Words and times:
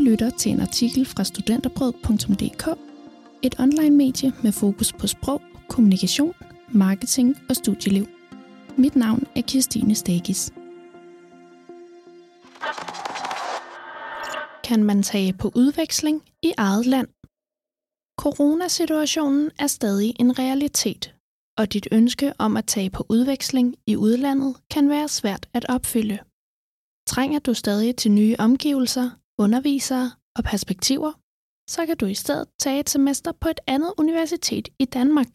lytter 0.00 0.30
til 0.30 0.52
en 0.52 0.60
artikel 0.60 1.06
fra 1.06 1.24
studenterbrød.dk, 1.24 2.78
et 3.42 3.54
online 3.58 3.96
medie 3.96 4.32
med 4.42 4.52
fokus 4.52 4.92
på 4.92 5.06
sprog, 5.06 5.42
kommunikation, 5.68 6.34
marketing 6.72 7.36
og 7.48 7.56
studieliv. 7.56 8.06
Mit 8.76 8.96
navn 8.96 9.26
er 9.36 9.42
Kirstine 9.42 9.94
Stagis. 9.94 10.52
Kan 14.64 14.84
man 14.84 15.02
tage 15.02 15.32
på 15.32 15.52
udveksling 15.54 16.22
i 16.42 16.52
eget 16.56 16.86
land? 16.86 17.08
Coronasituationen 18.20 19.50
er 19.58 19.66
stadig 19.66 20.14
en 20.20 20.38
realitet, 20.38 21.14
og 21.58 21.72
dit 21.72 21.88
ønske 21.92 22.32
om 22.38 22.56
at 22.56 22.66
tage 22.66 22.90
på 22.90 23.06
udveksling 23.08 23.76
i 23.86 23.96
udlandet 23.96 24.56
kan 24.70 24.88
være 24.88 25.08
svært 25.08 25.48
at 25.54 25.66
opfylde. 25.68 26.18
Trænger 27.06 27.38
du 27.38 27.54
stadig 27.54 27.96
til 27.96 28.12
nye 28.12 28.36
omgivelser, 28.38 29.10
undervisere 29.44 30.06
og 30.36 30.44
perspektiver, 30.44 31.12
så 31.74 31.86
kan 31.86 31.96
du 31.96 32.06
i 32.06 32.14
stedet 32.14 32.48
tage 32.58 32.80
et 32.80 32.90
semester 32.90 33.32
på 33.32 33.48
et 33.48 33.60
andet 33.66 33.92
universitet 33.98 34.68
i 34.78 34.84
Danmark. 34.84 35.32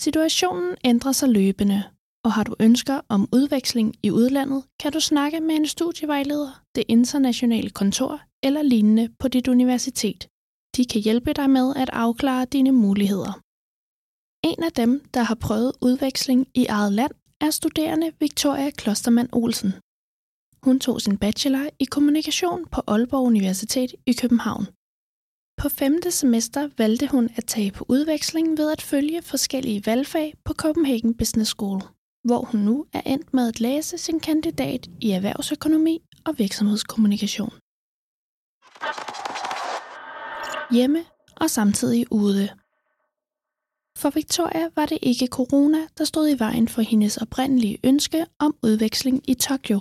Situationen 0.00 0.76
ændrer 0.84 1.12
sig 1.12 1.28
løbende, 1.28 1.80
og 2.24 2.32
har 2.32 2.44
du 2.44 2.54
ønsker 2.60 3.00
om 3.08 3.28
udveksling 3.32 3.94
i 4.02 4.10
udlandet, 4.10 4.64
kan 4.80 4.92
du 4.92 5.00
snakke 5.00 5.40
med 5.40 5.54
en 5.54 5.66
studievejleder, 5.66 6.62
det 6.74 6.84
internationale 6.88 7.70
kontor 7.70 8.20
eller 8.42 8.62
lignende 8.62 9.08
på 9.18 9.28
dit 9.28 9.48
universitet. 9.48 10.28
De 10.76 10.84
kan 10.84 11.00
hjælpe 11.00 11.32
dig 11.32 11.50
med 11.50 11.76
at 11.76 11.90
afklare 11.92 12.44
dine 12.44 12.72
muligheder. 12.72 13.32
En 14.50 14.62
af 14.62 14.72
dem, 14.72 14.92
der 15.14 15.22
har 15.22 15.34
prøvet 15.34 15.72
udveksling 15.80 16.46
i 16.54 16.66
eget 16.66 16.92
land, 16.92 17.12
er 17.40 17.50
studerende 17.50 18.12
Victoria 18.20 18.70
Klostermann 18.70 19.28
Olsen. 19.32 19.72
Hun 20.62 20.80
tog 20.80 21.00
sin 21.00 21.18
bachelor 21.18 21.68
i 21.78 21.84
kommunikation 21.84 22.66
på 22.72 22.80
Aalborg 22.86 23.26
Universitet 23.26 23.94
i 24.06 24.12
København. 24.12 24.66
På 25.60 25.68
femte 25.68 26.10
semester 26.10 26.70
valgte 26.78 27.06
hun 27.06 27.30
at 27.36 27.44
tage 27.46 27.72
på 27.72 27.84
udveksling 27.88 28.58
ved 28.58 28.72
at 28.72 28.82
følge 28.82 29.22
forskellige 29.22 29.82
valgfag 29.86 30.34
på 30.44 30.52
Copenhagen 30.52 31.14
Business 31.16 31.50
School, 31.50 31.80
hvor 32.24 32.44
hun 32.44 32.60
nu 32.60 32.86
er 32.92 33.00
endt 33.06 33.34
med 33.34 33.48
at 33.48 33.60
læse 33.60 33.98
sin 33.98 34.20
kandidat 34.20 34.88
i 35.00 35.10
erhvervsøkonomi 35.10 36.02
og 36.26 36.38
virksomhedskommunikation. 36.38 37.52
Hjemme 40.76 41.04
og 41.36 41.50
samtidig 41.50 42.06
ude. 42.10 42.48
For 43.98 44.10
Victoria 44.10 44.68
var 44.76 44.86
det 44.86 44.98
ikke 45.02 45.26
corona, 45.26 45.78
der 45.98 46.04
stod 46.04 46.28
i 46.28 46.38
vejen 46.38 46.68
for 46.68 46.82
hendes 46.82 47.16
oprindelige 47.16 47.78
ønske 47.84 48.26
om 48.38 48.56
udveksling 48.62 49.30
i 49.30 49.34
Tokyo. 49.34 49.80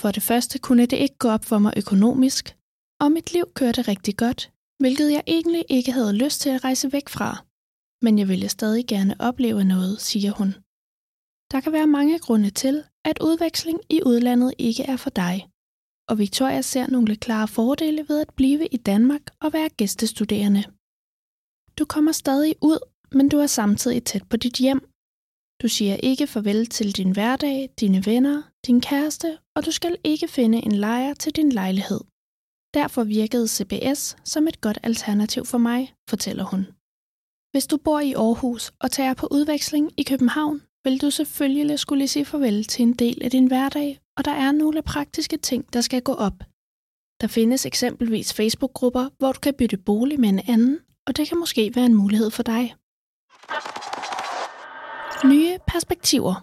For 0.00 0.10
det 0.10 0.22
første 0.22 0.58
kunne 0.58 0.86
det 0.86 0.96
ikke 0.96 1.18
gå 1.18 1.28
op 1.28 1.44
for 1.44 1.58
mig 1.58 1.72
økonomisk, 1.76 2.56
og 3.02 3.12
mit 3.12 3.32
liv 3.32 3.46
kørte 3.54 3.82
rigtig 3.82 4.16
godt, 4.16 4.52
hvilket 4.82 5.12
jeg 5.12 5.22
egentlig 5.26 5.64
ikke 5.68 5.92
havde 5.92 6.18
lyst 6.22 6.40
til 6.40 6.50
at 6.50 6.64
rejse 6.64 6.92
væk 6.92 7.08
fra. 7.08 7.44
Men 8.04 8.18
jeg 8.18 8.28
ville 8.28 8.48
stadig 8.48 8.86
gerne 8.86 9.16
opleve 9.18 9.64
noget, 9.64 10.00
siger 10.00 10.32
hun. 10.32 10.50
Der 11.52 11.60
kan 11.60 11.72
være 11.72 11.86
mange 11.86 12.18
grunde 12.18 12.50
til, 12.50 12.84
at 13.04 13.22
udveksling 13.22 13.80
i 13.90 14.00
udlandet 14.06 14.54
ikke 14.58 14.82
er 14.82 14.96
for 14.96 15.10
dig. 15.10 15.48
Og 16.08 16.18
Victoria 16.18 16.62
ser 16.62 16.86
nogle 16.86 17.16
klare 17.16 17.48
fordele 17.48 18.08
ved 18.08 18.20
at 18.20 18.34
blive 18.36 18.66
i 18.66 18.76
Danmark 18.76 19.24
og 19.40 19.52
være 19.52 19.68
gæstestuderende. 19.68 20.62
Du 21.78 21.84
kommer 21.84 22.12
stadig 22.12 22.54
ud, 22.62 22.78
men 23.12 23.28
du 23.28 23.38
er 23.38 23.46
samtidig 23.46 24.04
tæt 24.04 24.28
på 24.30 24.36
dit 24.36 24.56
hjem. 24.56 24.93
Du 25.62 25.68
siger 25.68 25.96
ikke 25.96 26.26
farvel 26.26 26.66
til 26.66 26.96
din 26.96 27.10
hverdag, 27.12 27.70
dine 27.80 28.06
venner, 28.06 28.42
din 28.66 28.80
kæreste, 28.80 29.38
og 29.56 29.66
du 29.66 29.70
skal 29.70 29.96
ikke 30.04 30.28
finde 30.28 30.58
en 30.58 30.72
lejer 30.72 31.14
til 31.14 31.32
din 31.32 31.52
lejlighed. 31.52 32.00
Derfor 32.74 33.04
virkede 33.04 33.48
CBS 33.48 34.16
som 34.24 34.48
et 34.48 34.60
godt 34.60 34.78
alternativ 34.82 35.44
for 35.44 35.58
mig, 35.58 35.94
fortæller 36.10 36.44
hun. 36.44 36.66
Hvis 37.52 37.66
du 37.66 37.76
bor 37.76 38.00
i 38.00 38.12
Aarhus 38.12 38.72
og 38.80 38.90
tager 38.90 39.14
på 39.14 39.28
udveksling 39.30 39.92
i 39.96 40.02
København, 40.02 40.62
vil 40.84 41.00
du 41.02 41.10
selvfølgelig 41.10 41.78
skulle 41.78 42.08
sige 42.08 42.24
farvel 42.24 42.64
til 42.64 42.82
en 42.82 42.92
del 42.92 43.22
af 43.22 43.30
din 43.30 43.46
hverdag, 43.46 44.00
og 44.16 44.24
der 44.24 44.32
er 44.32 44.52
nogle 44.52 44.82
praktiske 44.82 45.36
ting, 45.36 45.72
der 45.72 45.80
skal 45.80 46.02
gå 46.02 46.12
op. 46.12 46.38
Der 47.20 47.26
findes 47.26 47.66
eksempelvis 47.66 48.34
Facebook-grupper, 48.34 49.08
hvor 49.18 49.32
du 49.32 49.40
kan 49.40 49.54
bytte 49.54 49.76
bolig 49.76 50.20
med 50.20 50.28
en 50.28 50.40
anden, 50.48 50.78
og 51.06 51.16
det 51.16 51.28
kan 51.28 51.38
måske 51.38 51.72
være 51.74 51.86
en 51.86 51.94
mulighed 51.94 52.30
for 52.30 52.42
dig. 52.42 52.74
Nye 55.32 55.58
perspektiver 55.66 56.34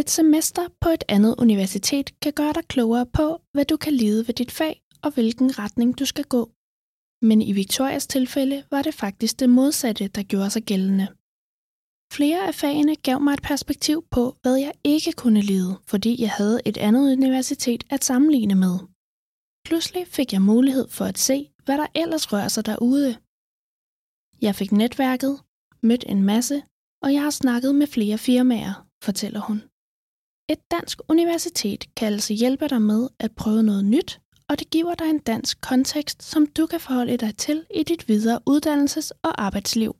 Et 0.00 0.10
semester 0.10 0.68
på 0.80 0.88
et 0.88 1.04
andet 1.08 1.34
universitet 1.38 2.20
kan 2.20 2.32
gøre 2.32 2.52
dig 2.52 2.64
klogere 2.64 3.06
på, 3.06 3.40
hvad 3.52 3.64
du 3.64 3.76
kan 3.76 3.92
lide 3.92 4.26
ved 4.26 4.34
dit 4.34 4.52
fag 4.52 4.82
og 5.02 5.10
hvilken 5.10 5.58
retning 5.58 5.98
du 5.98 6.04
skal 6.04 6.24
gå. 6.24 6.52
Men 7.22 7.42
i 7.42 7.52
Victorias 7.52 8.06
tilfælde 8.06 8.64
var 8.70 8.82
det 8.82 8.94
faktisk 8.94 9.40
det 9.40 9.50
modsatte, 9.50 10.08
der 10.08 10.22
gjorde 10.22 10.50
sig 10.50 10.62
gældende. 10.62 11.06
Flere 12.12 12.46
af 12.46 12.54
fagene 12.54 12.96
gav 12.96 13.20
mig 13.20 13.32
et 13.32 13.42
perspektiv 13.42 14.04
på, 14.10 14.36
hvad 14.42 14.56
jeg 14.56 14.72
ikke 14.84 15.12
kunne 15.12 15.40
lide, 15.40 15.80
fordi 15.86 16.22
jeg 16.22 16.30
havde 16.30 16.60
et 16.64 16.76
andet 16.76 17.16
universitet 17.16 17.84
at 17.90 18.04
sammenligne 18.04 18.54
med. 18.54 18.78
Pludselig 19.64 20.06
fik 20.06 20.32
jeg 20.32 20.42
mulighed 20.42 20.88
for 20.88 21.04
at 21.04 21.18
se, 21.18 21.50
hvad 21.64 21.78
der 21.78 21.86
ellers 21.94 22.32
rører 22.32 22.48
sig 22.48 22.66
derude. 22.66 23.16
Jeg 24.42 24.54
fik 24.54 24.72
netværket, 24.72 25.40
mødt 25.82 26.04
en 26.08 26.22
masse, 26.22 26.62
og 27.02 27.12
jeg 27.12 27.22
har 27.22 27.30
snakket 27.30 27.74
med 27.74 27.86
flere 27.86 28.18
firmaer, 28.18 28.86
fortæller 29.04 29.40
hun. 29.40 29.62
Et 30.50 30.70
dansk 30.70 31.00
universitet 31.08 31.94
kan 31.96 32.12
altså 32.12 32.32
hjælpe 32.34 32.68
dig 32.68 32.82
med 32.82 33.08
at 33.18 33.34
prøve 33.36 33.62
noget 33.62 33.84
nyt, 33.84 34.20
og 34.48 34.58
det 34.58 34.70
giver 34.70 34.94
dig 34.94 35.10
en 35.10 35.18
dansk 35.18 35.60
kontekst, 35.60 36.22
som 36.22 36.46
du 36.46 36.66
kan 36.66 36.80
forholde 36.80 37.16
dig 37.16 37.36
til 37.36 37.66
i 37.74 37.82
dit 37.82 38.08
videre 38.08 38.40
uddannelses- 38.50 39.10
og 39.22 39.44
arbejdsliv. 39.44 39.96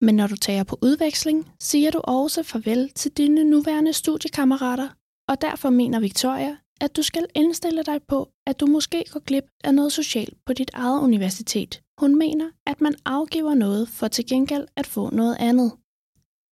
Men 0.00 0.14
når 0.14 0.26
du 0.26 0.36
tager 0.36 0.64
på 0.64 0.78
udveksling, 0.82 1.52
siger 1.60 1.90
du 1.90 2.00
også 2.04 2.42
farvel 2.42 2.90
til 2.90 3.10
dine 3.10 3.44
nuværende 3.44 3.92
studiekammerater, 3.92 4.88
og 5.28 5.40
derfor 5.40 5.70
mener 5.70 6.00
Victoria, 6.00 6.56
at 6.80 6.96
du 6.96 7.02
skal 7.02 7.26
indstille 7.34 7.82
dig 7.82 8.00
på, 8.08 8.28
at 8.46 8.60
du 8.60 8.66
måske 8.66 9.04
går 9.12 9.20
glip 9.20 9.44
af 9.64 9.74
noget 9.74 9.92
socialt 9.92 10.36
på 10.46 10.52
dit 10.52 10.70
eget 10.74 11.00
universitet. 11.00 11.82
Hun 12.00 12.18
mener, 12.18 12.50
at 12.66 12.80
man 12.80 12.94
afgiver 13.04 13.54
noget 13.54 13.88
for 13.88 14.08
til 14.08 14.26
gengæld 14.26 14.66
at 14.76 14.86
få 14.86 15.10
noget 15.10 15.36
andet. 15.40 15.72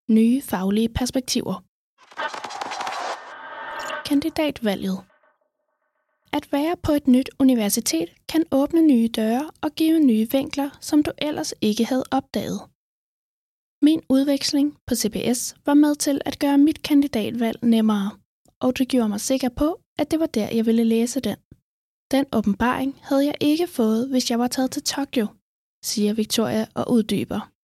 Nye 0.09 0.43
faglige 0.43 0.89
perspektiver. 0.89 1.63
Kandidatvalget 4.09 4.99
At 6.33 6.53
være 6.53 6.77
på 6.83 6.93
et 6.93 7.09
nyt 7.09 7.31
universitet 7.39 8.09
kan 8.29 8.45
åbne 8.53 8.87
nye 8.87 9.09
døre 9.09 9.51
og 9.63 9.71
give 9.71 9.99
nye 9.99 10.29
vinkler, 10.31 10.71
som 10.81 11.03
du 11.03 11.11
ellers 11.19 11.55
ikke 11.61 11.85
havde 11.85 12.05
opdaget. 12.11 12.61
Min 13.83 14.03
udveksling 14.09 14.77
på 14.87 14.95
CBS 14.95 15.55
var 15.67 15.75
med 15.75 15.95
til 15.95 16.21
at 16.25 16.39
gøre 16.39 16.59
mit 16.59 16.83
kandidatvalg 16.83 17.59
nemmere, 17.65 18.11
og 18.61 18.79
det 18.79 18.89
gjorde 18.89 19.09
mig 19.09 19.21
sikker 19.21 19.49
på, 19.49 19.81
at 19.99 20.11
det 20.11 20.21
var 20.21 20.27
der, 20.27 20.49
jeg 20.57 20.67
ville 20.67 20.85
læse 20.85 21.21
den. 21.21 21.37
Den 22.11 22.25
åbenbaring 22.33 22.99
havde 23.03 23.27
jeg 23.27 23.35
ikke 23.41 23.67
fået, 23.67 24.09
hvis 24.09 24.31
jeg 24.31 24.39
var 24.39 24.49
taget 24.49 24.71
til 24.71 24.83
Tokyo, 24.83 25.27
siger 25.85 26.13
Victoria 26.15 26.67
og 26.75 26.91
uddyber. 26.91 27.56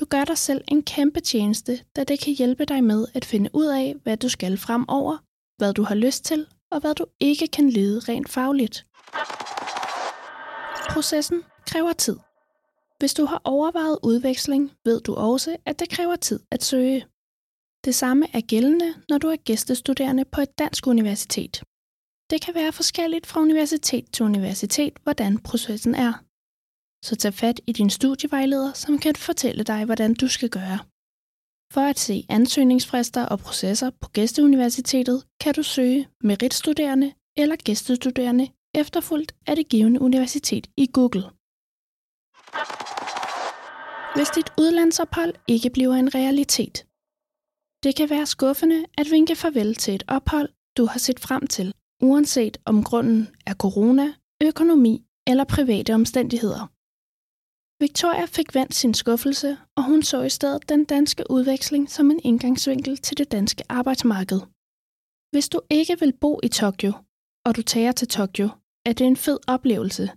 Du 0.00 0.04
gør 0.04 0.24
dig 0.24 0.38
selv 0.38 0.64
en 0.68 0.82
kæmpe 0.82 1.20
tjeneste, 1.20 1.84
da 1.96 2.04
det 2.04 2.20
kan 2.20 2.32
hjælpe 2.32 2.64
dig 2.64 2.84
med 2.84 3.06
at 3.14 3.24
finde 3.24 3.50
ud 3.52 3.66
af, 3.66 3.94
hvad 4.02 4.16
du 4.16 4.28
skal 4.28 4.58
fremover, 4.58 5.16
hvad 5.58 5.74
du 5.74 5.82
har 5.82 5.94
lyst 5.94 6.24
til, 6.24 6.46
og 6.70 6.80
hvad 6.80 6.94
du 6.94 7.06
ikke 7.20 7.46
kan 7.46 7.70
lide 7.70 8.00
rent 8.08 8.28
fagligt. 8.28 8.86
Processen 10.90 11.42
kræver 11.66 11.92
tid. 11.92 12.16
Hvis 12.98 13.14
du 13.14 13.24
har 13.24 13.40
overvejet 13.44 13.98
udveksling, 14.02 14.72
ved 14.84 15.00
du 15.00 15.14
også, 15.14 15.56
at 15.66 15.80
det 15.80 15.90
kræver 15.90 16.16
tid 16.16 16.40
at 16.50 16.64
søge. 16.64 17.06
Det 17.84 17.94
samme 17.94 18.26
er 18.32 18.40
gældende, 18.40 18.94
når 19.08 19.18
du 19.18 19.28
er 19.28 19.36
gæstestuderende 19.36 20.24
på 20.24 20.40
et 20.40 20.58
dansk 20.58 20.86
universitet. 20.86 21.62
Det 22.30 22.40
kan 22.40 22.54
være 22.54 22.72
forskelligt 22.72 23.26
fra 23.26 23.40
universitet 23.40 24.04
til 24.12 24.24
universitet, 24.24 24.92
hvordan 25.02 25.38
processen 25.38 25.94
er. 25.94 26.12
Så 27.04 27.16
tag 27.16 27.34
fat 27.34 27.60
i 27.66 27.72
din 27.72 27.90
studievejleder, 27.90 28.72
som 28.72 28.98
kan 28.98 29.16
fortælle 29.16 29.64
dig, 29.64 29.84
hvordan 29.84 30.14
du 30.14 30.28
skal 30.28 30.48
gøre. 30.48 30.78
For 31.72 31.80
at 31.80 31.98
se 31.98 32.26
ansøgningsfrister 32.28 33.26
og 33.26 33.38
processer 33.38 33.90
på 34.00 34.08
gæsteuniversitetet, 34.08 35.26
kan 35.40 35.54
du 35.54 35.62
søge 35.62 36.08
meritstuderende 36.24 37.12
eller 37.36 37.56
gæstestuderende 37.56 38.48
efterfulgt 38.74 39.34
af 39.46 39.56
det 39.56 39.68
givende 39.68 40.00
universitet 40.00 40.66
i 40.76 40.86
Google. 40.92 41.24
Hvis 44.16 44.30
dit 44.36 44.50
udlandsophold 44.58 45.34
ikke 45.48 45.70
bliver 45.70 45.94
en 45.94 46.14
realitet. 46.14 46.86
Det 47.84 47.96
kan 47.96 48.10
være 48.10 48.26
skuffende 48.26 48.84
at 48.98 49.06
vinke 49.10 49.36
farvel 49.36 49.74
til 49.74 49.94
et 49.94 50.04
ophold, 50.08 50.48
du 50.76 50.86
har 50.86 50.98
set 50.98 51.20
frem 51.20 51.46
til, 51.46 51.74
uanset 52.02 52.58
om 52.64 52.84
grunden 52.84 53.28
er 53.46 53.54
corona, 53.54 54.14
økonomi 54.42 55.04
eller 55.26 55.44
private 55.44 55.94
omstændigheder. 55.94 56.72
Victoria 57.82 58.26
fik 58.26 58.54
vendt 58.54 58.74
sin 58.74 58.94
skuffelse, 58.94 59.56
og 59.76 59.84
hun 59.84 60.02
så 60.02 60.22
i 60.22 60.30
stedet 60.30 60.68
den 60.68 60.84
danske 60.84 61.24
udveksling 61.30 61.90
som 61.90 62.10
en 62.10 62.20
indgangsvinkel 62.24 62.96
til 62.96 63.18
det 63.18 63.32
danske 63.32 63.64
arbejdsmarked. 63.68 64.40
Hvis 65.32 65.48
du 65.48 65.60
ikke 65.70 66.00
vil 66.00 66.12
bo 66.20 66.40
i 66.42 66.48
Tokyo, 66.48 66.92
og 67.46 67.56
du 67.56 67.62
tager 67.62 67.92
til 67.92 68.08
Tokyo, 68.08 68.48
er 68.86 68.92
det 68.92 69.06
en 69.06 69.16
fed 69.16 69.38
oplevelse. 69.46 70.10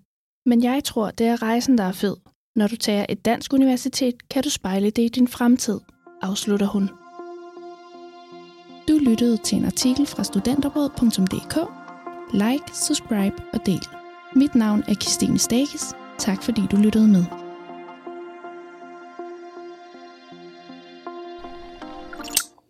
Men 0.45 0.63
jeg 0.63 0.83
tror, 0.83 1.12
det 1.12 1.27
er 1.27 1.41
rejsen, 1.41 1.77
der 1.77 1.83
er 1.83 1.91
fed. 1.91 2.17
Når 2.56 2.67
du 2.67 2.75
tager 2.75 3.06
et 3.09 3.25
dansk 3.25 3.53
universitet, 3.53 4.29
kan 4.29 4.44
du 4.44 4.50
spejle 4.50 4.89
det 4.89 5.03
i 5.03 5.07
din 5.07 5.27
fremtid, 5.27 5.79
afslutter 6.21 6.67
hun. 6.67 6.89
Du 8.88 8.97
lyttede 9.09 9.38
til 9.38 9.57
en 9.57 9.65
artikel 9.65 10.06
fra 10.06 10.23
studenterråd.dk. 10.23 11.57
Like, 12.33 12.77
subscribe 12.88 13.35
og 13.53 13.65
del. 13.65 13.85
Mit 14.35 14.56
navn 14.56 14.83
er 14.88 14.94
Christine 14.94 15.39
Stakes. 15.39 15.95
Tak 16.17 16.44
fordi 16.44 16.62
du 16.71 16.77
lyttede 16.77 17.07
med. 17.07 17.44